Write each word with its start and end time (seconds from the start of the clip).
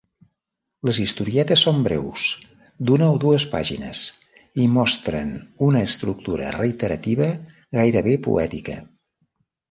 Les 0.89 0.99
historietes 1.01 1.63
són 1.65 1.81
breus, 1.87 2.21
d'una 2.89 3.09
o 3.17 3.19
dues 3.23 3.45
pàgines 3.51 4.01
i 4.63 4.65
mostren 4.77 5.29
una 5.67 5.83
estructura 5.89 6.47
reiterativa, 6.55 7.27
gairebé 7.81 8.17
poètica. 8.29 8.79